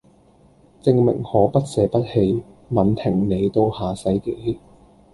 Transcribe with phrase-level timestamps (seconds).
[0.81, 4.57] 證明可不捨不棄吻停你到下世紀